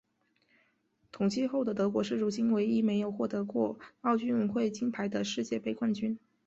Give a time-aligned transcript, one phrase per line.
[1.11, 6.17] 统一后的德国是如今唯一没有获得过奥运会金牌的世界杯冠军。